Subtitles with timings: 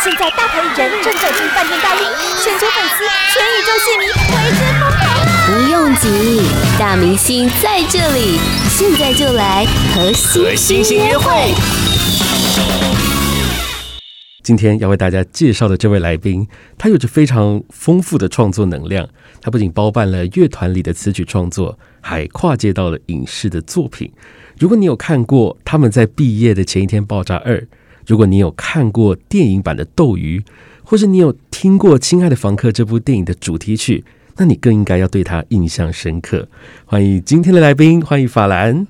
[0.00, 2.06] 现在大牌艺人正走进饭店大厅，
[2.40, 3.02] 全球粉丝、
[3.34, 5.26] 全宇宙戏迷为之疯狂啊！
[5.44, 6.40] 不用急，
[6.78, 8.38] 大明星在这里，
[8.70, 11.52] 现在就来和星星约会。
[14.44, 16.46] 今天要为大家介绍的这位来宾，
[16.78, 19.08] 他有着非常丰富的创作能量。
[19.42, 24.12] 他不仅包办了乐团里的词曲创作，还跨界到了影视的作品。
[24.60, 27.66] 如果你有看过他们在毕业的前一天爆炸二，
[28.08, 30.42] 如果你有看过电影版的斗鱼，
[30.82, 34.02] 或是你有听过《亲爱的房客》这部电影的主题曲，
[34.38, 36.48] 那你更应该要对它印象深刻。
[36.86, 38.86] 欢迎今天的来宾，欢迎法兰。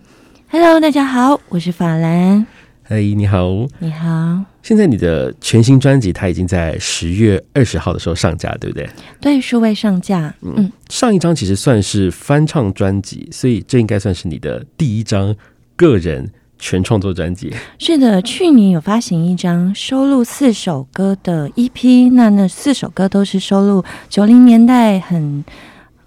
[0.51, 2.47] Hello，大家好，我是法兰。
[2.85, 4.45] 嗨，你好，你好。
[4.63, 8.89] 现在你的全新专辑，它已经在十月二十号的时候上架，对不对？
[9.21, 10.33] 对，数位上架。
[10.43, 15.35] 嗯，上一张其实算是翻唱专辑，所以这应该算是你的第一张
[15.75, 17.53] 个人全创作专辑。
[17.79, 25.45] 是的，去年有发行一张收录四首歌的 EP，那那四首歌都是收录九零年代很。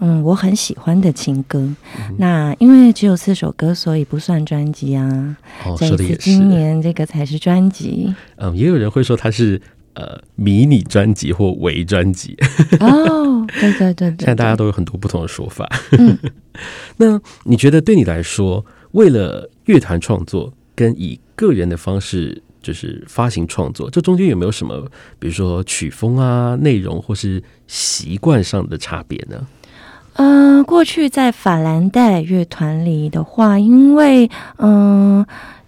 [0.04, 1.60] 嗯，我很喜欢的情歌。
[1.60, 5.38] 嗯、那因为只有四首歌，所以不算专辑啊。
[5.64, 6.18] 哦，说的也是。
[6.18, 8.12] 今年这个才是专辑。
[8.38, 9.62] 嗯，也有人会说它是
[9.94, 12.36] 呃迷你专辑或微专辑。
[12.80, 14.18] 哦，对对对对，对。
[14.26, 15.70] 现在大家都有很多不同的说法。
[15.92, 16.18] 嗯、
[16.98, 24.86] 那你觉得对你来说，为了乐团创作跟以个人的方式就是发行创作，这中间有没有什么，
[25.18, 29.48] 比如说曲风啊、内容或是习惯上的差别呢？
[30.14, 35.28] 嗯、呃，过去在法兰黛乐团里的话，因为嗯、呃，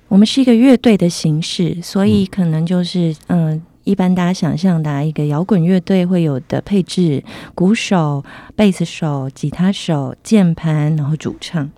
[0.10, 3.52] 我们是一个乐队的形式，所以可能就是嗯。
[3.52, 8.24] 呃一般大家想象的一个摇滚乐队会有的配置：鼓手、
[8.56, 11.70] 贝斯手、吉他手、键盘，然后主唱。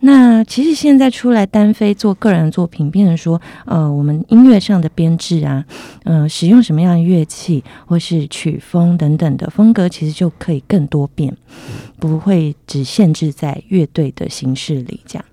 [0.00, 5.64] 那其实现在出来单飞做个人作品，变成说，呃，我们音乐上的编制啊，
[6.04, 11.36] 呃，使用什么样的乐器或是曲风等等的风格，其实就可以更多变，
[11.98, 15.00] 不会只限制在乐队的形式里。
[15.06, 15.24] 这样，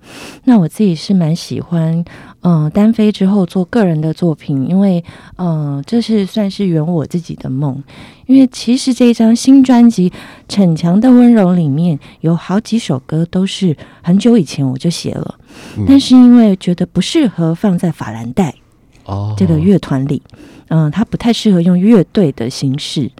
[0.43, 2.03] 那我自己是蛮喜欢。
[2.41, 5.03] 嗯，单飞之后做个人的作品，因为
[5.37, 7.83] 嗯，这是算是圆我自己的梦。
[8.27, 10.09] 因为其实这一张新专辑
[10.47, 15.35] 《逞强的温柔》里面有好几首歌都是很久以前我就写了，
[15.77, 18.53] 嗯、但是因为觉得不适合放在法兰黛
[19.05, 20.21] 哦这个乐团里，
[20.67, 23.11] 嗯，它不太适合用乐队的形式。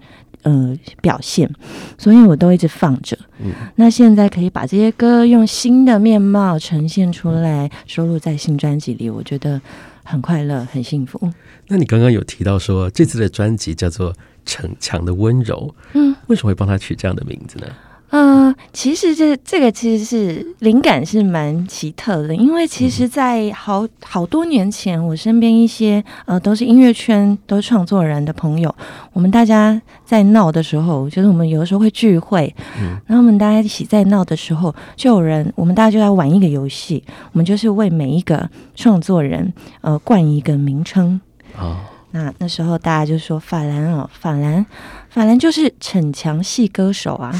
[0.46, 1.50] 呃，表现，
[1.98, 3.18] 所以我都一直放着。
[3.40, 9.60] 嗯，那现在可以把这些歌用新的面貌呈现出来，收录在新专辑里，我觉得
[10.04, 11.20] 很快乐，很幸福。
[11.66, 14.12] 那你刚刚有提到说，这次的专辑叫做
[14.44, 17.66] 《逞强的温柔》，嗯，为什么会帮他取这样的名字呢？
[18.10, 18.45] 呃，
[18.76, 28.72] 其实这这个其实是灵感是蛮奇特的，因为其实，在好好多年前，我身边一些呃都是音乐圈都创作人的朋友，
[29.14, 39.50] 我们大家在闹的时候，就是我们有的时候会聚会，嗯，然后我们大家一起在闹的时候，就有人我们大家就在玩一个游戏，我们就是为每一个创作人
[39.80, 41.18] 呃冠一个名称
[41.58, 41.78] 哦。
[42.10, 44.64] 那那时候大家就说法兰哦，法兰，
[45.08, 47.32] 法兰就是逞强系歌手啊。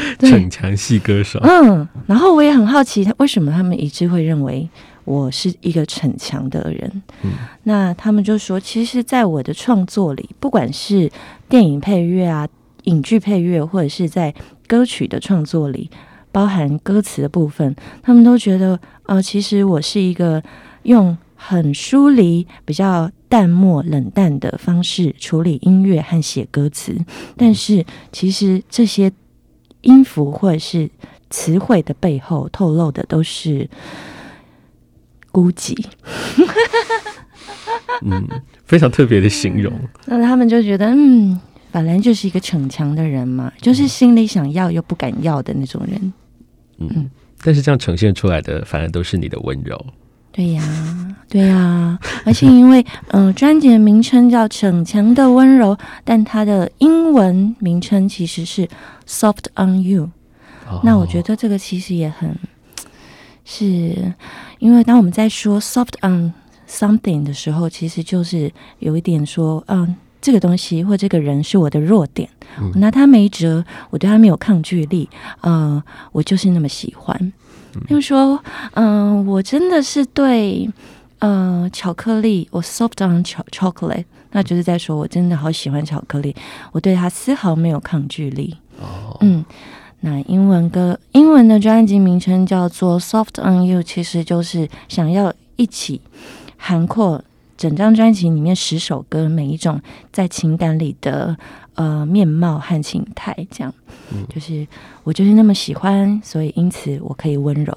[0.20, 4.68] 逞强系歌手，嗯，然后我也很好奇，他为什么他们一致会认为
[5.04, 7.02] 我是一个逞强的人？
[7.22, 7.32] 嗯，
[7.64, 11.10] 那他们就说，其实，在我的创作里，不管是
[11.48, 12.46] 电影配乐啊、
[12.84, 14.34] 影剧配乐，或者是在
[14.66, 15.90] 歌曲的创作里，
[16.32, 20.42] 包含歌词的部分，他们都觉得，呃，其实我是一个
[20.82, 26.96] 用很疏离、比较淡漠、冷淡的方式处理音乐和写歌词，
[27.36, 29.12] 但是其实这些。
[29.86, 30.88] 音符或者是
[31.30, 33.68] 词汇的背后透露的都是
[35.32, 35.74] 孤寂，
[38.02, 38.28] 嗯，
[38.64, 39.72] 非常特别的形容。
[40.06, 41.40] 那他们就觉得，嗯，
[41.72, 46.12] 本来就是一个逞强的人嘛，就是心里想要又不敢要的那种人。
[46.78, 47.10] 嗯，嗯，
[47.42, 49.84] 但是这样呈现出来的，反而都是你的温柔。
[50.36, 55.74] 对呀，对呀，而且因为嗯， 专辑的名称叫《逞强的温柔》，
[56.04, 58.66] 但它的英文名称其实是
[59.08, 60.02] 《Soft on You》。
[60.70, 60.82] 哦。
[60.84, 62.36] 那我觉得这个其实也很，
[63.46, 64.12] 是
[64.58, 66.34] 因为当我们在说 “soft on
[66.68, 72.28] something” 的时候，其实就是有一点说，嗯，这个东西或这个人是我的弱点，
[72.58, 75.08] 嗯，我拿他没辙，我对他没有抗拒力，
[75.40, 75.82] 呃，
[76.12, 77.32] 我就是那么喜欢。
[77.88, 78.42] 就说，
[78.74, 80.68] 嗯、呃，我真的是对，
[81.18, 86.34] 呃，巧克力，我 soft on chocolate，那就是在说我真的好喜欢巧克力，
[86.72, 88.56] 我对它丝毫没有抗拒力。
[88.78, 89.44] 哦，嗯，
[90.00, 96.00] 那英文歌，英文的专辑名称叫做 Soft on You，其实就是想要一起
[96.56, 97.22] 涵括
[97.56, 99.80] 整张专辑里面十首歌，每一种
[100.12, 101.36] 在情感里的
[101.74, 103.72] 呃面貌和情态，这样，
[104.12, 104.66] 嗯，就是
[105.04, 107.72] 我就是那么喜欢，所以因此我可以温柔；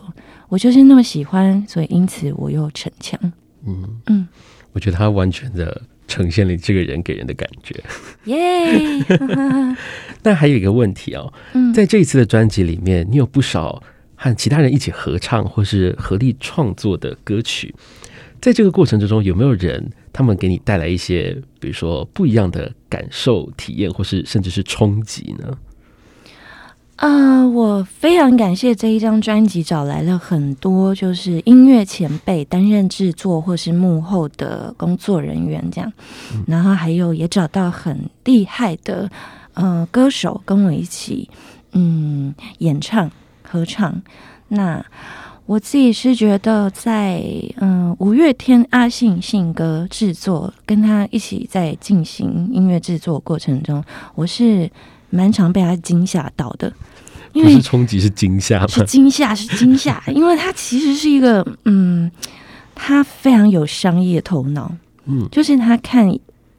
[0.49, 3.19] 我就是那么喜欢，所以因此我又逞强。
[3.65, 4.27] 嗯嗯，
[4.73, 7.81] 我觉得他完全的呈现了这个人给人的感觉。
[8.25, 9.03] 耶！
[10.23, 11.31] 那还有一个问题哦，
[11.73, 13.81] 在这一次的专辑里面，你有不少
[14.15, 17.73] 和其他人一起合唱或是合力创作的歌曲。
[18.41, 25.57] 在这个过程之中，有没有人他们给你带来一些，比如说不一样的感受、体验，或是甚至是冲击呢？
[26.95, 35.91] 啊、呃，我非常感谢这一张专辑找来了很多就是音乐前辈担任制作或是幕后的工作人员，这样，
[36.47, 39.09] 然后还有也找到很厉害的
[39.53, 41.29] 呃歌手跟我一起
[41.73, 43.11] 嗯演唱
[43.43, 44.01] 合唱，
[44.47, 44.85] 那。
[45.49, 54.69] 我自己是觉得在，在嗯五月天阿信信哥制作，跟他一起在进行音乐制作过程中，我是
[55.09, 56.71] 蛮常被他惊吓到的。
[57.33, 60.03] 因为不是冲击，是惊吓，是惊吓，是惊吓。
[60.13, 62.11] 因为他其实是一个，嗯，
[62.75, 64.71] 他非常有商业头脑，
[65.05, 66.07] 嗯，就是他看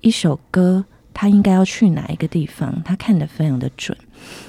[0.01, 0.85] 一首歌，
[1.21, 3.95] 他应该要去哪一个地方，他看得非常的准。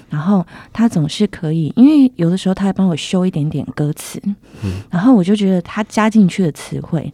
[0.10, 4.22] 然后他总是可以，因为有的时候他还帮我修一点点歌词，
[4.64, 7.14] 嗯，然后我就觉得他加进去的词汇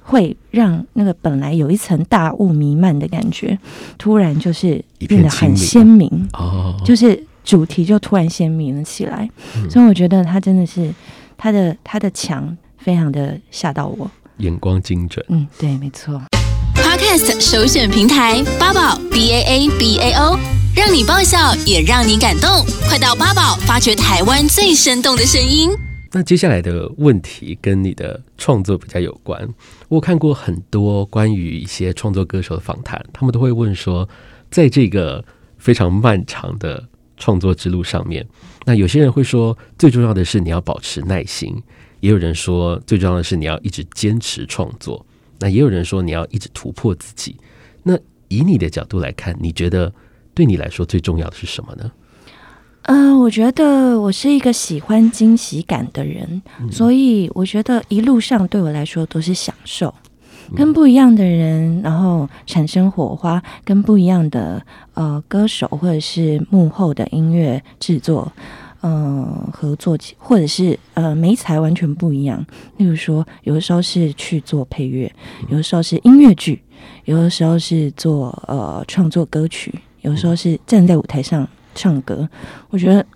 [0.00, 3.58] 会让那个本来有一层大雾弥漫的感觉，
[3.98, 6.08] 突然就是变得很鲜明。
[6.34, 10.94] 哦，就是主题就突然鲜明了起来，嗯，所以我觉得他真的是
[11.36, 16.22] 他的他的强非常的吓到我，眼光精准，嗯，对，没错。
[16.74, 20.38] Podcast 首选平台八宝 B A A B A O。
[20.74, 22.48] 让你爆笑，也让你感动。
[22.88, 25.70] 快到八宝发掘台湾最生动的声音。
[26.12, 29.48] 那接下来的问题跟你的创作比较有关。
[29.88, 34.08] 我看过很多关于一些创作歌手的访谈，他们都会问说，
[34.50, 35.24] 在这个
[35.58, 36.82] 非常漫长的
[37.16, 38.26] 创作之路上面，
[38.64, 41.54] 那有些人会说，最重要的是你要保持耐心；
[42.00, 45.04] 也有人说，最重要的是你要一直坚持创作。
[45.38, 47.36] 那也有人说，你要一直突破自己。
[47.82, 47.98] 那
[48.28, 49.92] 以你的角度来看，你觉得？
[50.36, 51.92] 对你来说最重要的是什么呢？
[52.82, 59.94] 嗯、呃，我觉得我是一个喜欢惊喜感的人，嗯，所以我觉得一路上对我来说都是享受，
[60.56, 64.60] 跟不一样的人，然后产生火花，跟不一样的
[64.94, 68.32] 呃歌手或者是幕后的音乐制作，
[68.84, 72.44] 呃合作，或者是呃媒材完全不一样。
[72.76, 75.10] 例如说，有的时候是去做配乐，
[75.48, 76.62] 有的时候是音乐剧，
[77.06, 79.74] 有的时候是做呃创作歌曲。
[80.02, 82.28] 有时候是站在舞台上唱歌，
[82.68, 83.06] 我觉得，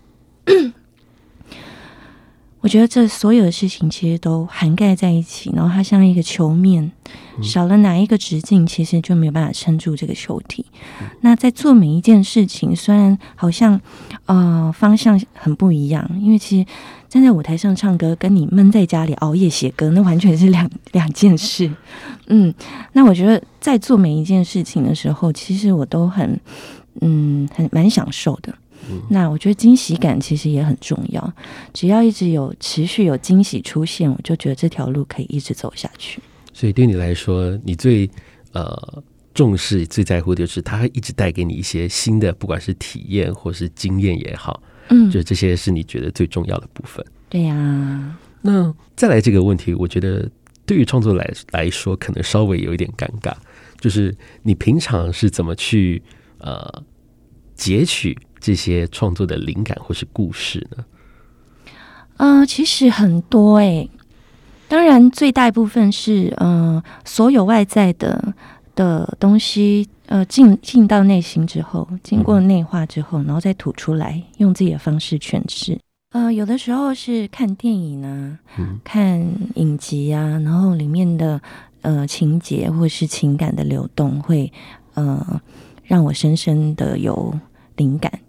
[2.60, 6.90] 我觉得这所有的事情其实都涵盖在一起，然后它像一个球面，
[7.42, 10.66] 少了哪一个直径，其实就没有办法撑住这个球体。
[11.20, 13.80] 那在做每一件事情，虽然好像
[14.26, 16.66] 呃方向很不一样，因为其实
[17.08, 21.70] 站在舞台上唱歌，跟你闷在家里熬夜写歌，那完全是两 两件事。
[22.26, 22.52] 嗯，
[22.92, 26.38] 那我觉得在做每一件事情的时候，其实我都很。
[27.00, 28.52] 嗯，很蛮享受的。
[28.88, 31.32] 嗯，那我觉得惊喜感其实也很重要。
[31.72, 36.20] 只要一直有持续有惊喜出现，我就觉得这条路可以一直走下去。
[36.52, 38.08] 所以对你来说，你最
[38.52, 39.02] 呃
[39.34, 44.62] 重视、最在乎的就是它一直带给你一些新的，不管是体验或是经验也好。
[44.88, 47.04] 嗯，就这些是你觉得最重要的部分。
[47.28, 48.18] 对呀，啊。
[48.40, 50.28] 那再来这个问题，我觉得
[50.64, 53.34] 对于创作来来说，可能稍微有一点尴尬，
[53.80, 56.02] 就是你平常是怎么去？
[56.40, 56.84] 呃，
[57.56, 60.84] 截取这些创作的灵感或是故事呢？
[62.16, 63.90] 呃，其实很多哎、欸，
[64.68, 68.34] 当然最大一部分是呃，所有外在的
[68.74, 75.78] 的东西呃进进到内心之后，经过内化之后，然后再吐出来，用自己的方式诠释。
[76.10, 79.20] 呃，有的时候是看电影啊，嗯、看
[79.54, 81.40] 影集啊，然后里面的
[81.82, 84.52] 呃情节或是情感的流动会
[84.94, 85.40] 呃。
[85.88, 87.34] 让我深深的有
[87.76, 88.20] 灵感，嗯，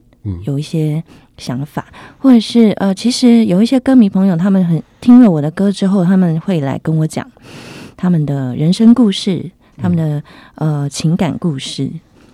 [0.45, 1.03] 有一些
[1.37, 1.85] 想法，
[2.17, 7.29] 或者是呃，其实有一些歌迷朋友，他们很听了我的歌之后，他们会来跟我讲
[7.95, 10.23] 他们的人生故事，他们的
[10.55, 11.89] 呃情感故事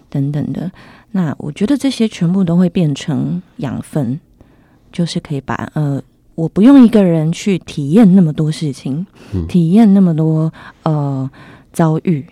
[0.10, 0.72] 等等的。
[1.12, 4.20] 那我觉得这些全部都会变成养分，
[4.92, 6.02] 就是可以把呃，
[6.36, 10.52] 我不用一个人去体验那么多事情，嗯，体验那么多
[10.84, 11.30] 呃
[11.72, 12.26] 遭遇，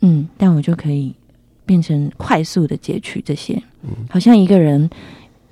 [0.00, 1.14] 嗯，但我就可以。
[1.68, 3.62] 变成快速的截取这些，
[4.08, 4.88] 好像一个人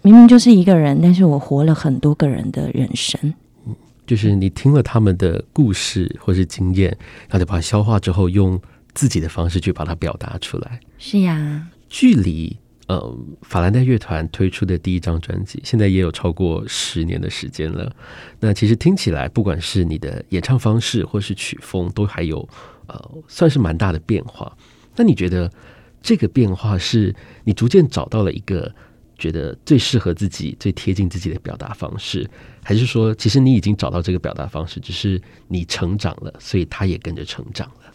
[0.01, 3.35] 明明就是一个人，但是我活了很多个人的人生。
[4.07, 6.89] 就是你听了他们的故事或是经验，
[7.29, 8.59] 然后就把它消化之后，用
[8.95, 10.81] 自己的方式去把它表达出来。
[10.97, 12.57] 是呀，距离
[12.87, 17.95] 呃法兰黛乐团推出的第一张专辑，现在也有超过十年的时间了。
[18.41, 22.49] 那其实听起来，不管是你的演唱方式或是曲风，都还有
[22.87, 24.57] 呃算是蛮大的变化。
[24.95, 25.51] 那你觉得
[26.03, 28.73] 这个变化是你逐渐找到了一个？
[29.19, 32.29] 觉得最适合自己、最贴近自己的表达方式，
[32.63, 37.91] 还是说，其实你已经找到这个表达方式，只是你成长了，所以他也跟着成长了。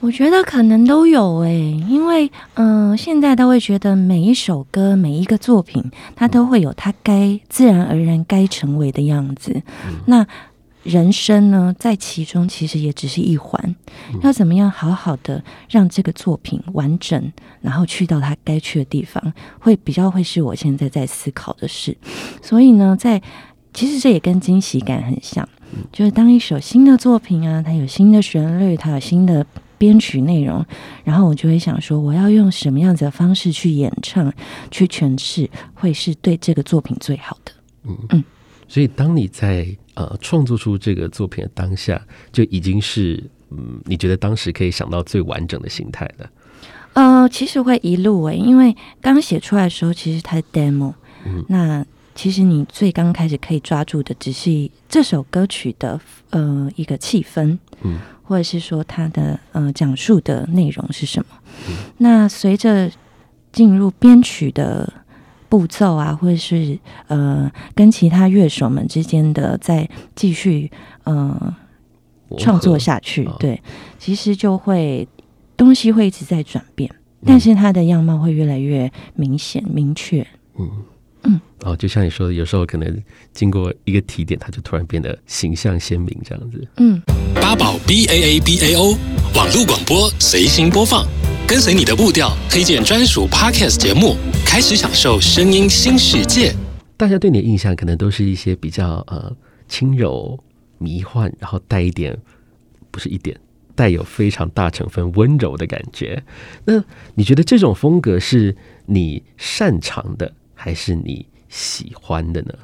[0.00, 5.82] 我觉得可能都有诶、欸，因为嗯、呃，现在都会觉得每一首歌、每一个作品，
[6.14, 9.62] 它都会有它该自然而然该成为的样子。
[9.88, 10.26] 嗯、那。
[10.84, 13.74] 人生呢，在其中其实也只是一环，
[14.22, 21.96] 要怎么样好好的让这个作品完整，然后去到它该去的地方，会比较会是我现在在思考的事。
[22.42, 23.20] 所以呢，在
[23.72, 25.48] 其实这也跟惊喜感很像，
[25.90, 29.44] 就是当一首新的作品啊，它有新的旋律，它有新的
[29.78, 30.62] 编曲内容，
[31.02, 34.30] 然后我就会想说，我要用什么样子的方式去演唱、
[34.70, 37.52] 去诠释，会是对这个作品最好的。
[37.84, 38.24] 嗯嗯，
[38.68, 39.66] 所以当你在。
[39.94, 46.30] 呃，创作出这个作品的当下，就已经是嗯，你觉得当时可以想到最完整的形态了。
[46.94, 50.94] 呃，其实会一路诶，因为刚写出来的时候，其实它是 demo。
[51.24, 51.84] 嗯，那
[52.14, 61.26] 其实你最刚开始可以抓住的，只是这首歌曲的呃一个气氛，嗯，或者是说它的呃讲述的内容是什么。
[61.68, 62.90] 嗯，那随着
[63.52, 64.92] 进入编曲的。
[65.54, 70.68] 步骤啊，或者是呃，跟其他乐手们之间的再继续
[71.04, 71.54] 呃
[72.38, 73.62] 创作下去，哦、对，
[73.96, 75.06] 其实就会
[75.56, 80.26] 东西会一直在转变，嗯、但是它的样貌会越来越明显明确。
[80.58, 80.68] 嗯。
[81.26, 86.66] 嗯，哦，就像你说的，有时候可能经过一个提点，它就突然变得形象鲜明这样子。
[86.78, 87.00] 嗯，
[87.36, 88.94] 八宝 B A A B A O
[89.36, 91.06] 网络广播随心播放。
[91.46, 96.54] 跟随你的步调，推荐专属 Podcast 节目，开始享受声音新世界。
[96.96, 99.30] 大家对你的印象可能都是一些比较呃
[99.68, 100.38] 轻柔、
[100.78, 102.16] 迷幻，然后带一点
[102.90, 103.38] 不是一点，
[103.74, 106.20] 带有非常大成分温柔的感觉。
[106.64, 106.82] 那
[107.14, 112.54] 你觉得这种风格是你擅长的，还是你喜欢的呢？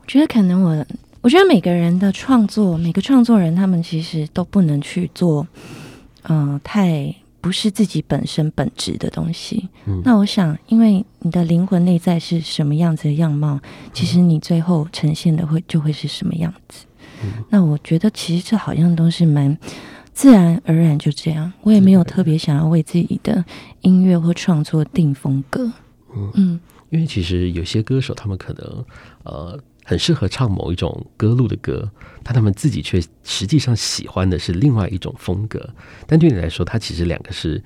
[0.00, 0.86] 我觉得可能我，
[1.22, 5.44] 我觉得每个人的创作，每个创作人他们其实都不能去做，
[6.22, 7.12] 嗯、呃，太。
[7.44, 9.68] 不是自己本身本质的东西。
[9.84, 13.60] 嗯，那我想，因为你的灵魂内在是什么样子的样貌，
[13.92, 16.86] 其实你最后呈现的会就会是什么样子。
[17.22, 19.54] 嗯，那我觉得其实这好像都是蛮
[20.14, 21.52] 自然而然就这样。
[21.60, 23.44] 我也没有特别想要为自己的
[23.82, 25.70] 音乐或创作定风格。
[26.16, 28.84] 嗯，嗯，因为其实有些歌手他们可能
[29.24, 29.60] 呃。
[29.84, 31.88] 很适合唱某一种歌路的歌，
[32.22, 35.70] 但他们自己却实际上喜欢的是另外一种风格。
[36.06, 37.62] 但对你来说，它其实两个是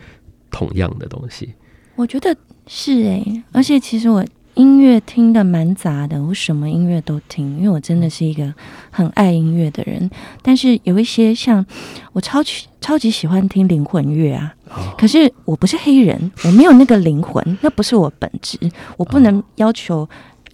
[0.51, 1.55] 同样的东西。
[1.95, 8.53] 我觉得是诶、欸，而且其实我音乐听的蛮杂的，我什么音乐都听，因为我真的是一个
[8.91, 10.11] 很爱音乐的人。
[10.43, 11.65] 但是有一些像
[12.13, 18.59] 我超级超级喜欢听灵魂乐啊，哦、可是我不是黑人，我没有那个灵魂，那不是我本质，
[18.97, 20.09] 我不能要求。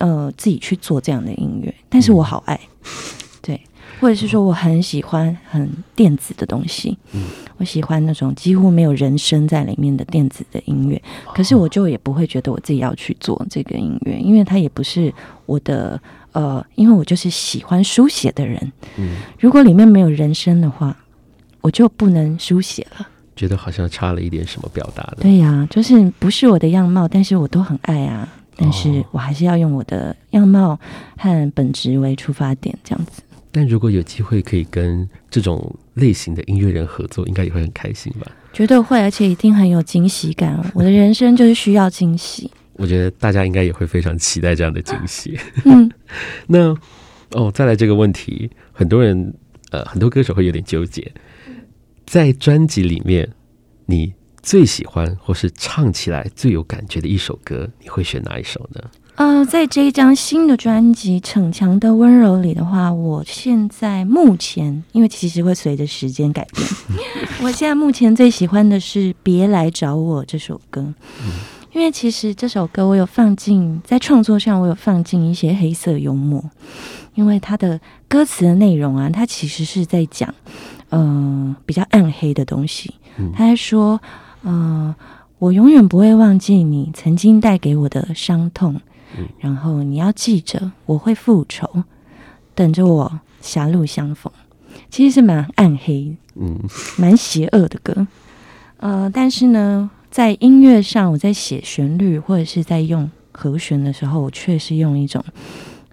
[0.04, 2.90] 呃，自己去做这样的音乐，但是我好爱，嗯、
[3.40, 3.58] 对，
[3.98, 7.22] 或者是说我很喜欢很电子的东西，嗯，
[7.56, 11.02] 我喜欢那种几乎没有人声在里面的电子的音乐，
[11.34, 15.10] 可是我就也不会觉得我自己要去做这个音乐，因为它也不是
[15.46, 15.98] 我的，
[16.32, 18.60] 呃，因为我就是喜欢书写的人，
[18.98, 20.94] 嗯，如果里面没有人声的话，
[21.62, 28.28] 我就不能书写了，觉得好像差了一点什么表达的，对呀、啊，就是不是我的样貌，但是我都很爱啊。
[28.56, 30.78] 但是我还是要用我的样貌
[31.16, 33.22] 和本职为出发点，这样子。
[33.50, 38.26] 但如果有机会可以跟这种类型的音乐人合作，应该也会很开心吧？
[38.52, 40.58] 绝对会，而且一定很有惊喜感。
[40.74, 42.50] 我的人生就是需要惊喜。
[42.74, 45.38] 我觉得大家应该也会非常期待这样的惊喜。
[45.64, 45.90] 嗯，
[46.48, 46.76] 那
[47.30, 49.32] 哦，再来这个问题，很多人
[49.70, 51.12] 呃，很多歌手会有点纠结，
[52.06, 53.28] 在专辑里面
[53.86, 54.12] 你。
[54.44, 58.80] 最喜欢或是唱起来最有感觉的一首歌，你会选哪一首呢？
[59.16, 66.68] 呃，在这一张新的专辑《逞强的温柔》里的话，我现在目前，因为其实会随着时间改变，
[67.40, 70.82] 我现在目前最喜欢的是《别来找我》这首歌，
[71.22, 71.30] 嗯、
[71.72, 76.44] 因为其实这首歌我有放进在创作上，我有放进一些黑色幽默，
[77.14, 80.34] 因为它的歌词的内容啊，它其实是在讲，
[80.90, 82.92] 嗯、呃，比较暗黑的东西，
[83.34, 83.98] 他还说。
[84.02, 84.10] 嗯、
[84.44, 84.94] 呃，
[85.38, 88.80] 我永远不会忘记你曾经带给我的伤痛，
[89.18, 91.84] 嗯、然后你要记着，我会复仇，
[92.54, 94.32] 等着我狭路相逢》，
[94.90, 96.60] 其实是蛮暗黑，嗯，
[96.98, 98.06] 蛮邪恶的歌。
[98.76, 105.24] 呃，但是呢，在音乐上，我在写旋律或者是在用和弦的时候，我却是用一种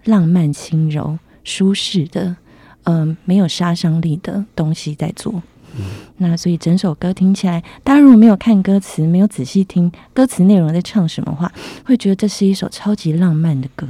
[0.04, 2.36] 浪漫、轻柔、舒适的，
[2.84, 5.42] 嗯、呃，没有杀伤力的东西在做。
[5.78, 5.84] 嗯、
[6.18, 11.50] 那所以整首歌听起来，大家如果没有看歌词，没有仔细听歌词内容在唱什么话，
[11.84, 13.86] 会觉得这是一首超级浪漫的歌。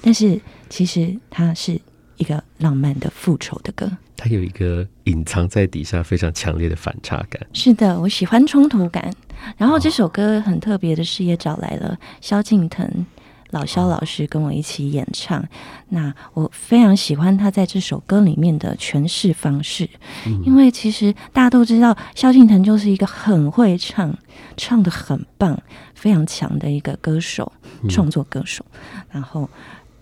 [0.00, 1.80] 但是其实它是
[2.16, 3.90] 一个浪漫的复仇的歌。
[4.16, 7.40] 它有一个隐藏在底下非常强烈的反差感。
[7.52, 9.12] 是的，我喜欢冲突感。
[9.56, 13.06] 然后这首歌很特别的是，也找来了萧敬腾
[13.50, 15.44] 老萧老师跟我一起演唱。
[15.88, 19.88] 那我非常喜欢他在这首歌里面的诠释方式，
[20.26, 24.16] 嗯、因为其实大家都知道，萧敬腾就是一个很会唱、
[24.56, 25.60] 唱的很棒、
[25.94, 27.50] 非常强的一个歌手，
[27.88, 28.64] 创作歌手。
[28.72, 29.48] 嗯、然后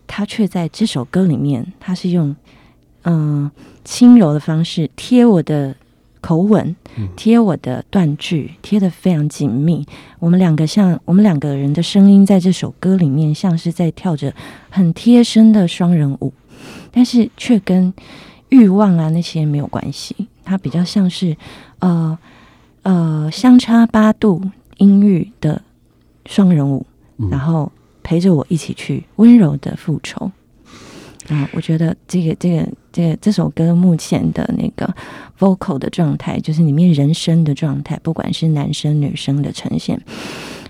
[0.06, 2.34] 他却在这首歌里面，他是用。
[3.08, 3.48] 嗯，
[3.84, 5.72] 轻柔的方式贴我的
[6.26, 6.74] 口吻，
[7.14, 9.86] 贴我的断句，贴的非常紧密。
[10.18, 14.34] 我们两个像我们两个人的声音，在这首歌里面像是在跳着
[14.68, 16.32] 很贴身的双人舞，
[16.90, 17.94] 但是却跟
[18.48, 20.16] 欲望啊那些没有关系。
[20.44, 21.36] 它比较像是
[21.78, 22.18] 呃
[22.82, 24.42] 呃相差八度
[24.78, 25.62] 音域的
[26.24, 26.84] 双人舞，
[27.30, 27.70] 然后
[28.02, 30.32] 陪着我一起去温柔的复仇。
[31.28, 34.90] 啊，我觉得这个这个这个这首歌目前的那个
[35.38, 40.00] vocal 的状态，就是里面人声的状态，不管是男生女生的呈现，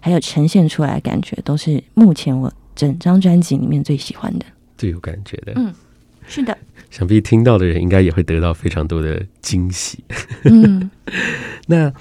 [0.01, 5.53] 还有呈现出来的感觉，都是目前我整张专辑里面最喜欢的，最有感觉的。
[5.55, 5.73] 嗯，
[6.27, 6.59] 是的。
[6.91, 10.03] 想必听到的人应该也会得到非常多的惊喜。
[10.43, 10.91] 嗯，
[11.69, 11.93] 那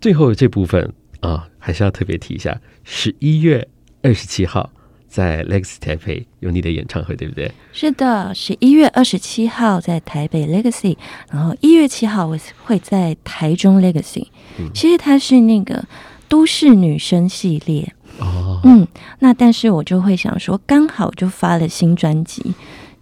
[0.00, 3.66] 最后这部分啊，还是要特别提一下，十一月
[4.00, 4.70] 二十七号。
[5.14, 7.48] 在 Legacy 台北有你的演唱会，对不对？
[7.72, 10.96] 是的，十一月二十七号在台北 Legacy，
[11.30, 14.26] 然后一月七号我会在台中 Legacy。
[14.58, 15.84] 嗯，其实它是那个
[16.28, 18.60] 都市女生系列哦。
[18.64, 18.88] 嗯，
[19.20, 22.52] 那但是我就会想说，刚好就发了新专辑，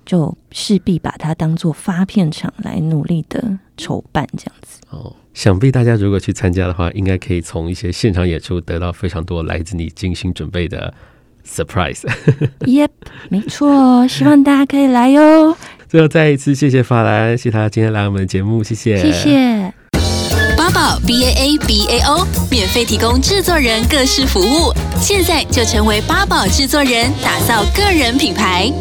[0.05, 4.83] 就势必把它当做发片场来努力的筹办这样子。
[4.91, 10.93] 哦，想必大家如果去参加的话，应该可以从一些现场演出得到非常多来自你精心准备的。
[11.47, 12.89] Surprise，Yep，
[13.29, 15.57] 没错，希望大家可以来哟。
[15.89, 19.75] 最后再一次谢谢法兰，谢谢他今天来我们的节目，谢谢，谢谢。
[20.57, 28.73] 八宝 B A A B A O 免费提供制作人各式服务，现在就成为八宝制作人，打造个人品牌。